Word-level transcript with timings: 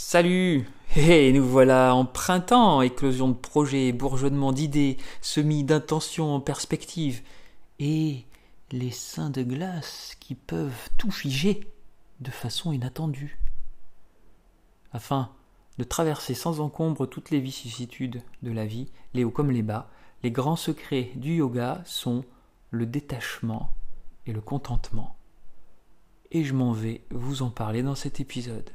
Salut 0.00 0.64
Et 0.94 1.32
nous 1.32 1.44
voilà 1.44 1.92
en 1.92 2.04
printemps, 2.04 2.82
éclosion 2.82 3.30
de 3.30 3.34
projets, 3.34 3.90
bourgeonnement 3.90 4.52
d'idées, 4.52 4.96
semis 5.20 5.64
d'intentions 5.64 6.36
en 6.36 6.40
perspective, 6.40 7.20
et 7.80 8.24
les 8.70 8.92
seins 8.92 9.28
de 9.28 9.42
glace 9.42 10.16
qui 10.20 10.36
peuvent 10.36 10.88
tout 10.98 11.10
figer 11.10 11.66
de 12.20 12.30
façon 12.30 12.70
inattendue. 12.70 13.40
Afin 14.92 15.30
de 15.78 15.84
traverser 15.84 16.34
sans 16.34 16.60
encombre 16.60 17.06
toutes 17.06 17.30
les 17.30 17.40
vicissitudes 17.40 18.22
de 18.44 18.52
la 18.52 18.66
vie, 18.66 18.92
les 19.14 19.24
hauts 19.24 19.32
comme 19.32 19.50
les 19.50 19.62
bas, 19.62 19.90
les 20.22 20.30
grands 20.30 20.54
secrets 20.54 21.10
du 21.16 21.34
yoga 21.34 21.82
sont 21.84 22.24
le 22.70 22.86
détachement 22.86 23.72
et 24.26 24.32
le 24.32 24.40
contentement. 24.40 25.16
Et 26.30 26.44
je 26.44 26.54
m'en 26.54 26.70
vais 26.70 27.02
vous 27.10 27.42
en 27.42 27.50
parler 27.50 27.82
dans 27.82 27.96
cet 27.96 28.20
épisode. 28.20 28.70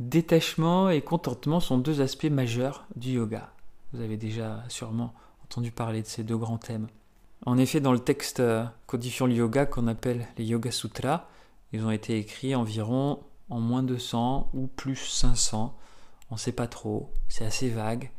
Détachement 0.00 0.88
et 0.88 1.02
contentement 1.02 1.60
sont 1.60 1.76
deux 1.76 2.00
aspects 2.00 2.24
majeurs 2.24 2.86
du 2.96 3.10
yoga. 3.10 3.52
Vous 3.92 4.00
avez 4.00 4.16
déjà 4.16 4.64
sûrement 4.70 5.12
entendu 5.44 5.72
parler 5.72 6.00
de 6.00 6.06
ces 6.06 6.24
deux 6.24 6.38
grands 6.38 6.56
thèmes. 6.56 6.86
En 7.44 7.58
effet, 7.58 7.80
dans 7.80 7.92
le 7.92 7.98
texte 7.98 8.40
euh, 8.40 8.64
codifiant 8.86 9.26
le 9.26 9.34
yoga 9.34 9.66
qu'on 9.66 9.86
appelle 9.88 10.26
les 10.38 10.46
Yoga 10.46 10.70
Sutras, 10.70 11.26
ils 11.74 11.84
ont 11.84 11.90
été 11.90 12.16
écrits 12.16 12.54
environ 12.54 13.20
en 13.50 13.60
moins 13.60 13.82
de 13.82 13.98
100 13.98 14.48
ou 14.54 14.68
plus 14.68 14.96
500. 14.96 15.76
On 16.30 16.34
ne 16.34 16.40
sait 16.40 16.52
pas 16.52 16.66
trop, 16.66 17.10
c'est 17.28 17.44
assez 17.44 17.68
vague. 17.68 18.10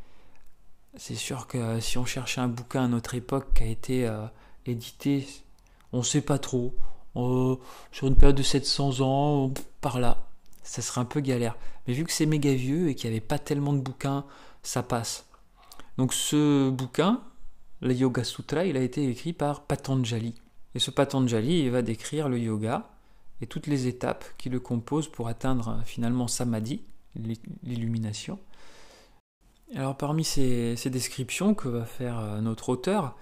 C'est 0.96 1.16
sûr 1.16 1.48
que 1.48 1.58
euh, 1.58 1.80
si 1.80 1.98
on 1.98 2.04
cherchait 2.04 2.40
un 2.40 2.48
bouquin 2.48 2.84
à 2.84 2.88
notre 2.88 3.16
époque 3.16 3.54
qui 3.54 3.64
a 3.64 3.66
été 3.66 4.06
euh, 4.06 4.26
édité, 4.66 5.26
on 5.92 5.98
ne 5.98 6.02
sait 6.04 6.20
pas 6.20 6.38
trop. 6.38 6.76
sur 7.90 8.06
une 8.06 8.14
période 8.14 8.36
de 8.36 8.44
700 8.44 9.00
ans, 9.00 9.50
par 9.80 9.98
là 9.98 10.11
ça 10.72 10.80
serait 10.80 11.02
un 11.02 11.04
peu 11.04 11.20
galère. 11.20 11.58
Mais 11.86 11.92
vu 11.92 12.02
que 12.04 12.12
c'est 12.12 12.24
méga 12.24 12.54
vieux 12.54 12.88
et 12.88 12.94
qu'il 12.94 13.10
n'y 13.10 13.16
avait 13.16 13.26
pas 13.26 13.38
tellement 13.38 13.74
de 13.74 13.80
bouquins, 13.80 14.24
ça 14.62 14.82
passe. 14.82 15.26
Donc 15.98 16.14
ce 16.14 16.70
bouquin, 16.70 17.20
le 17.82 17.92
Yoga 17.92 18.24
Sutra, 18.24 18.64
il 18.64 18.78
a 18.78 18.80
été 18.80 19.06
écrit 19.06 19.34
par 19.34 19.66
Patanjali. 19.66 20.34
Et 20.74 20.78
ce 20.78 20.90
Patanjali, 20.90 21.68
va 21.68 21.82
décrire 21.82 22.30
le 22.30 22.38
yoga 22.38 22.88
et 23.42 23.46
toutes 23.46 23.66
les 23.66 23.86
étapes 23.86 24.24
qui 24.38 24.48
le 24.48 24.60
composent 24.60 25.08
pour 25.08 25.28
atteindre 25.28 25.82
finalement 25.84 26.26
Samadhi, 26.26 26.80
l'illumination. 27.62 28.38
Alors 29.74 29.98
parmi 29.98 30.24
ces, 30.24 30.76
ces, 30.76 30.88
descriptions 30.88 31.54
que 31.54 31.68
va 31.68 31.84
faire 31.84 32.18
euh, 32.18 32.40
notre 32.40 32.70
auteur, 32.70 33.14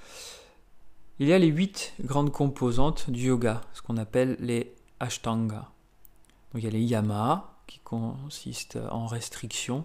il 1.19 1.27
y 1.27 1.33
a 1.33 1.39
les 1.41 1.49
huit 1.49 1.95
grandes 2.01 2.31
composantes 2.31 3.11
du 3.11 3.27
yoga, 3.27 3.63
ce 3.73 3.83
qu'on 3.83 3.97
appelle 3.97 4.37
les 4.39 4.73
Ashtanga. 5.01 5.73
Donc 6.53 6.63
il 6.63 6.65
y 6.65 6.69
a 6.69 6.71
les 6.71 6.83
yamas 6.83 7.45
qui 7.67 7.79
consistent 7.81 8.79
en 8.91 9.07
restriction, 9.07 9.85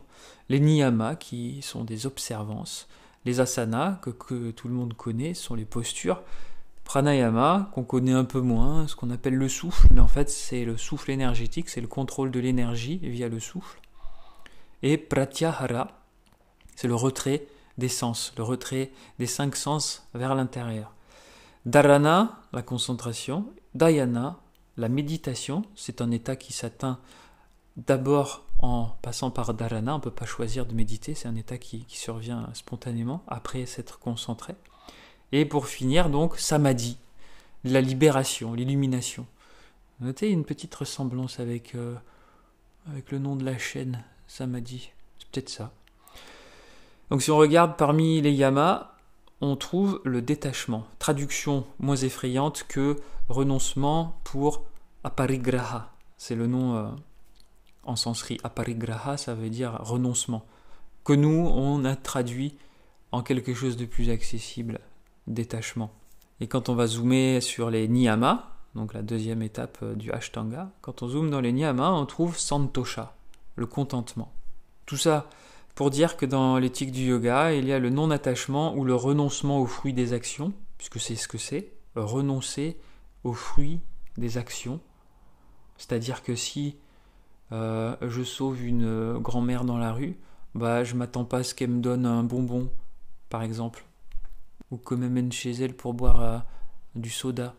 les 0.49 0.59
niyamas 0.59 1.15
qui 1.15 1.61
sont 1.61 1.83
des 1.83 2.07
observances, 2.07 2.87
les 3.25 3.39
asanas 3.39 3.99
que, 4.01 4.09
que 4.09 4.51
tout 4.51 4.67
le 4.67 4.73
monde 4.73 4.95
connaît 4.95 5.33
sont 5.33 5.55
les 5.55 5.65
postures, 5.65 6.23
pranayama 6.83 7.69
qu'on 7.73 7.83
connaît 7.83 8.13
un 8.13 8.25
peu 8.25 8.41
moins, 8.41 8.87
ce 8.87 8.95
qu'on 8.95 9.11
appelle 9.11 9.35
le 9.35 9.49
souffle, 9.49 9.87
mais 9.91 9.99
en 9.99 10.07
fait 10.07 10.29
c'est 10.29 10.65
le 10.65 10.77
souffle 10.77 11.11
énergétique, 11.11 11.69
c'est 11.69 11.81
le 11.81 11.87
contrôle 11.87 12.31
de 12.31 12.39
l'énergie 12.39 12.97
via 12.97 13.27
le 13.27 13.39
souffle, 13.39 13.79
et 14.81 14.97
pratyahara, 14.97 15.87
c'est 16.75 16.87
le 16.87 16.95
retrait 16.95 17.47
des 17.77 17.89
sens, 17.89 18.33
le 18.37 18.43
retrait 18.43 18.91
des 19.19 19.27
cinq 19.27 19.55
sens 19.55 20.07
vers 20.13 20.35
l'intérieur. 20.35 20.93
Dharana, 21.65 22.39
la 22.53 22.61
concentration, 22.61 23.47
dhyana, 23.73 24.39
la 24.77 24.89
méditation, 24.89 25.63
c'est 25.75 26.01
un 26.01 26.11
état 26.11 26.35
qui 26.35 26.53
s'atteint 26.53 26.99
d'abord 27.77 28.45
en 28.59 28.87
passant 29.01 29.31
par 29.31 29.53
dharana, 29.53 29.93
on 29.93 29.97
ne 29.97 30.03
peut 30.03 30.11
pas 30.11 30.25
choisir 30.25 30.65
de 30.65 30.73
méditer, 30.73 31.13
c'est 31.13 31.27
un 31.27 31.35
état 31.35 31.57
qui, 31.57 31.85
survient 31.89 32.49
spontanément 32.53 33.23
après 33.27 33.65
s'être 33.65 33.99
concentré. 33.99 34.55
Et 35.31 35.45
pour 35.45 35.67
finir, 35.67 36.09
donc, 36.09 36.37
samadhi, 36.37 36.97
la 37.63 37.81
libération, 37.81 38.53
l'illumination. 38.53 39.25
Notez 39.99 40.29
une 40.29 40.45
petite 40.45 40.73
ressemblance 40.75 41.39
avec, 41.39 41.75
euh, 41.75 41.95
avec 42.89 43.11
le 43.11 43.19
nom 43.19 43.35
de 43.35 43.43
la 43.43 43.57
chaîne, 43.57 44.03
samadhi, 44.27 44.91
c'est 45.19 45.27
peut-être 45.29 45.49
ça. 45.49 45.71
Donc 47.09 47.21
si 47.21 47.31
on 47.31 47.37
regarde 47.37 47.77
parmi 47.77 48.21
les 48.21 48.31
yamas, 48.31 48.95
on 49.41 49.55
trouve 49.55 50.01
le 50.05 50.21
détachement. 50.21 50.85
Traduction 50.99 51.65
moins 51.79 51.95
effrayante 51.95 52.65
que 52.67 52.95
renoncement 53.29 54.19
pour 54.23 54.63
aparigraha. 55.05 55.91
C'est 56.17 56.35
le 56.35 56.47
nom 56.47 56.75
euh, 56.75 56.87
en 57.83 57.95
sanskrit. 57.95 58.39
Aparigraha, 58.43 59.17
ça 59.17 59.35
veut 59.35 59.49
dire 59.49 59.77
renoncement. 59.81 60.45
Que 61.03 61.13
nous, 61.13 61.47
on 61.47 61.85
a 61.85 61.95
traduit 61.95 62.57
en 63.11 63.21
quelque 63.21 63.53
chose 63.53 63.77
de 63.77 63.85
plus 63.85 64.09
accessible, 64.09 64.79
détachement. 65.27 65.91
Et 66.39 66.47
quand 66.47 66.69
on 66.69 66.75
va 66.75 66.87
zoomer 66.87 67.39
sur 67.39 67.69
les 67.69 67.87
niyamas, 67.87 68.51
donc 68.73 68.93
la 68.93 69.03
deuxième 69.03 69.41
étape 69.41 69.77
euh, 69.83 69.95
du 69.95 70.11
Ashtanga, 70.11 70.71
quand 70.81 71.03
on 71.03 71.07
zoome 71.07 71.29
dans 71.29 71.39
les 71.39 71.53
niyamas, 71.53 71.91
on 71.91 72.05
trouve 72.05 72.37
santosha, 72.37 73.15
le 73.55 73.67
contentement. 73.67 74.33
Tout 74.85 74.97
ça, 74.97 75.29
pour 75.75 75.91
dire 75.91 76.17
que 76.17 76.25
dans 76.25 76.57
l'éthique 76.57 76.91
du 76.91 77.05
yoga, 77.05 77.53
il 77.53 77.65
y 77.65 77.73
a 77.73 77.79
le 77.79 77.89
non-attachement 77.89 78.75
ou 78.75 78.83
le 78.83 78.95
renoncement 78.95 79.59
au 79.61 79.65
fruit 79.65 79.93
des 79.93 80.13
actions, 80.13 80.51
puisque 80.77 80.99
c'est 80.99 81.15
ce 81.15 81.27
que 81.27 81.37
c'est, 81.37 81.71
renoncer 81.95 82.77
au 83.23 83.33
fruit 83.33 83.79
des 84.17 84.37
actions. 84.37 84.79
C'est-à-dire 85.77 86.23
que 86.23 86.35
si 86.35 86.77
euh, 87.51 87.95
je 88.01 88.23
sauve 88.23 88.63
une 88.63 89.17
grand-mère 89.19 89.65
dans 89.65 89.77
la 89.77 89.91
rue, 89.91 90.17
bah 90.55 90.83
je 90.83 90.95
m'attends 90.95 91.25
pas 91.25 91.39
à 91.39 91.43
ce 91.43 91.53
qu'elle 91.53 91.69
me 91.69 91.81
donne 91.81 92.05
un 92.05 92.23
bonbon, 92.23 92.71
par 93.29 93.43
exemple, 93.43 93.85
ou 94.71 94.77
que 94.77 94.95
m'amène 94.95 95.31
chez 95.31 95.51
elle 95.51 95.75
pour 95.75 95.93
boire 95.93 96.21
euh, 96.21 96.39
du 96.95 97.09
soda. 97.09 97.55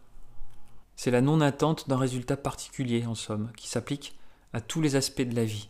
C'est 0.96 1.10
la 1.10 1.20
non-attente 1.20 1.88
d'un 1.88 1.98
résultat 1.98 2.38
particulier, 2.38 3.04
en 3.06 3.14
somme, 3.14 3.52
qui 3.56 3.68
s'applique 3.68 4.16
à 4.54 4.62
tous 4.62 4.80
les 4.80 4.96
aspects 4.96 5.22
de 5.22 5.36
la 5.36 5.44
vie. 5.44 5.68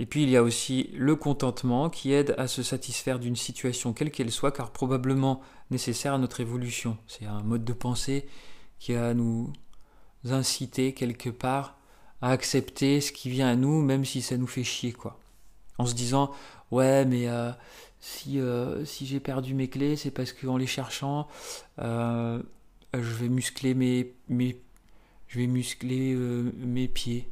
Et 0.00 0.06
puis 0.06 0.22
il 0.22 0.30
y 0.30 0.36
a 0.36 0.42
aussi 0.42 0.90
le 0.94 1.16
contentement 1.16 1.90
qui 1.90 2.12
aide 2.12 2.34
à 2.38 2.46
se 2.46 2.62
satisfaire 2.62 3.18
d'une 3.18 3.36
situation 3.36 3.92
quelle 3.92 4.10
qu'elle 4.10 4.30
soit, 4.30 4.52
car 4.52 4.70
probablement 4.70 5.40
nécessaire 5.70 6.14
à 6.14 6.18
notre 6.18 6.40
évolution. 6.40 6.98
C'est 7.06 7.26
un 7.26 7.42
mode 7.42 7.64
de 7.64 7.72
pensée 7.72 8.28
qui 8.78 8.94
va 8.94 9.14
nous 9.14 9.52
inciter 10.32 10.94
quelque 10.94 11.30
part 11.30 11.78
à 12.20 12.30
accepter 12.30 13.00
ce 13.00 13.12
qui 13.12 13.30
vient 13.30 13.48
à 13.48 13.56
nous, 13.56 13.80
même 13.82 14.04
si 14.04 14.22
ça 14.22 14.36
nous 14.36 14.46
fait 14.46 14.64
chier, 14.64 14.92
quoi. 14.92 15.18
En 15.78 15.86
se 15.86 15.94
disant, 15.94 16.32
ouais, 16.70 17.04
mais 17.04 17.28
euh, 17.28 17.52
si, 18.00 18.40
euh, 18.40 18.84
si 18.84 19.06
j'ai 19.06 19.20
perdu 19.20 19.54
mes 19.54 19.68
clés, 19.68 19.96
c'est 19.96 20.10
parce 20.10 20.32
qu'en 20.32 20.56
les 20.56 20.66
cherchant, 20.66 21.28
euh, 21.78 22.42
je 22.94 22.98
vais 23.14 23.28
muscler 23.28 23.74
mes, 23.74 24.14
mes 24.28 24.60
je 25.28 25.38
vais 25.38 25.46
muscler 25.46 26.14
mes 26.14 26.88
pieds, 26.88 27.30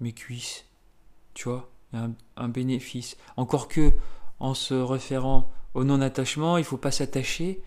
mes 0.00 0.12
cuisses 0.12 0.64
tu 1.34 1.48
vois, 1.48 1.70
un, 1.92 2.48
bénéfice. 2.48 3.16
Encore 3.36 3.68
que, 3.68 3.92
en 4.40 4.54
se 4.54 4.74
référant 4.74 5.50
au 5.74 5.84
non-attachement, 5.84 6.58
il 6.58 6.64
faut 6.64 6.76
pas 6.76 6.90
s'attacher 6.90 7.62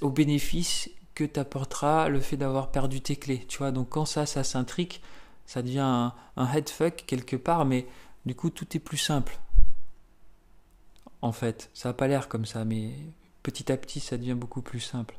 au 0.00 0.10
bénéfice 0.10 0.90
que 1.14 1.24
t'apportera 1.24 2.08
le 2.08 2.20
fait 2.20 2.36
d'avoir 2.36 2.70
perdu 2.70 3.00
tes 3.00 3.16
clés, 3.16 3.44
tu 3.48 3.58
vois. 3.58 3.70
Donc 3.70 3.90
quand 3.90 4.04
ça, 4.04 4.26
ça 4.26 4.44
s'intrique, 4.44 5.02
ça 5.46 5.62
devient 5.62 5.80
un, 5.80 6.12
un 6.36 6.52
headfuck 6.52 7.04
quelque 7.06 7.36
part, 7.36 7.64
mais 7.64 7.86
du 8.26 8.34
coup 8.34 8.50
tout 8.50 8.76
est 8.76 8.80
plus 8.80 8.96
simple. 8.96 9.38
En 11.22 11.32
fait, 11.32 11.70
ça 11.72 11.88
n'a 11.88 11.92
pas 11.94 12.06
l'air 12.08 12.28
comme 12.28 12.44
ça, 12.44 12.64
mais 12.64 12.92
petit 13.42 13.72
à 13.72 13.76
petit, 13.76 14.00
ça 14.00 14.18
devient 14.18 14.34
beaucoup 14.34 14.62
plus 14.62 14.80
simple. 14.80 15.16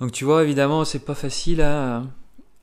Donc 0.00 0.12
tu 0.12 0.24
vois, 0.24 0.42
évidemment, 0.42 0.84
c'est 0.84 1.04
pas 1.04 1.14
facile 1.14 1.60
à, 1.60 2.04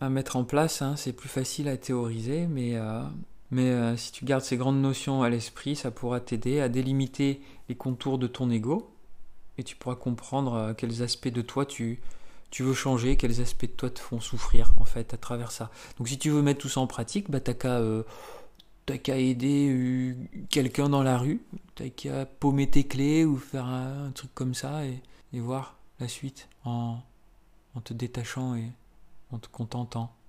mettre 0.02 0.36
en 0.36 0.44
place, 0.44 0.82
hein. 0.82 0.96
c'est 0.96 1.14
plus 1.14 1.30
facile 1.30 1.68
à 1.68 1.78
théoriser, 1.78 2.48
mais 2.48 2.76
euh, 2.76 3.02
euh, 3.54 3.98
si 3.98 4.12
tu 4.12 4.26
gardes 4.26 4.44
ces 4.44 4.58
grandes 4.58 4.82
notions 4.82 5.24
à 5.24 5.30
l'esprit, 5.30 5.76
ça 5.76 5.92
pourra 5.92 6.20
t'aider 6.20 6.60
à 6.60 6.70
délimiter 6.70 7.42
les 7.70 7.76
contours 7.76 8.18
de 8.18 8.28
ton 8.28 8.50
ego 8.50 8.92
et 9.58 9.64
tu 9.64 9.76
pourras 9.76 9.96
comprendre 9.96 10.54
euh, 10.54 10.74
quels 10.74 11.02
aspects 11.02 11.30
de 11.30 11.42
toi 11.42 11.66
tu, 11.66 12.00
tu 12.50 12.64
veux 12.64 12.74
changer, 12.74 13.18
quels 13.18 13.42
aspects 13.42 13.66
de 13.66 13.72
toi 13.72 13.90
te 13.90 14.00
font 14.00 14.20
souffrir 14.20 14.74
en 14.78 14.86
fait 14.86 15.14
à 15.14 15.18
travers 15.18 15.52
ça. 15.52 15.70
Donc 15.98 16.08
si 16.08 16.18
tu 16.18 16.30
veux 16.30 16.42
mettre 16.42 16.62
tout 16.62 16.70
ça 16.70 16.80
en 16.80 16.88
pratique, 16.88 17.30
bah 17.30 17.40
t'as 17.40 17.54
qu'à 17.54 17.78
euh, 17.80 18.04
aider 18.88 20.16
quelqu'un 20.50 20.90
dans 20.90 21.04
la 21.04 21.18
rue, 21.18 21.42
t'as 21.76 21.90
qu'à 21.90 22.26
paumer 22.26 22.70
tes 22.70 22.86
clés 22.86 23.26
ou 23.26 23.38
faire 23.38 23.66
un, 23.66 24.12
truc 24.12 24.34
comme 24.34 24.54
ça 24.54 24.86
et, 24.86 25.02
et 25.34 25.40
voir 25.40 25.78
la 26.00 26.08
suite 26.08 26.48
en, 26.64 27.00
en 27.76 27.82
te 27.82 27.94
détachant 27.94 28.56
et 28.56 28.72
en 29.32 29.40
te 29.40 29.48
contentant. 29.50 30.18